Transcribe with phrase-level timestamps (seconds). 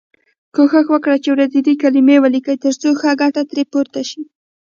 [0.55, 4.21] کوښښ وکړی چې ورځنۍ کلمې ولیکی تر څو ښه ګټه ترې پورته شی.